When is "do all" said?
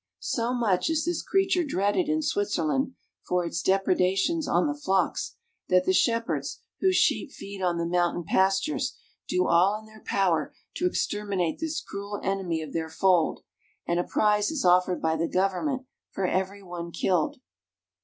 9.27-9.77